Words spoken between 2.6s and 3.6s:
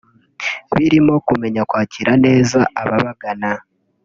ababagana